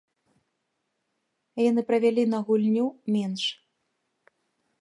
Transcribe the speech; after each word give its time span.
Яны 1.69 1.81
правялі 1.91 2.23
на 2.33 2.39
гульню 2.47 2.85
менш. 3.17 3.43